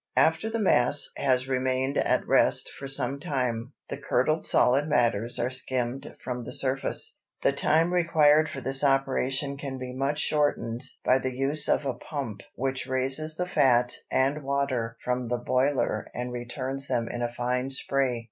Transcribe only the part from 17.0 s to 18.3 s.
in a fine spray.